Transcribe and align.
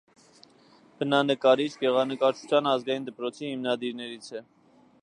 Բնանկարիչ, 1.01 1.67
գեղանկարչության 1.83 2.71
ազգային 2.73 3.07
դպրոցի 3.11 3.49
հիմնադիրներից։ 3.53 4.35